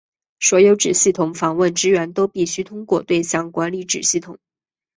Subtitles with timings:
[0.39, 4.39] 所有子系统访问资源都必须通过对象管理子系统。